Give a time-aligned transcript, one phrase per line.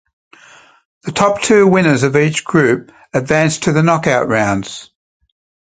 [1.03, 4.89] The top two winners of each group advanced to the knockout rounds.